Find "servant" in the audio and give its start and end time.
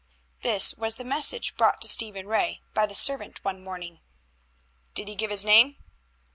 2.95-3.37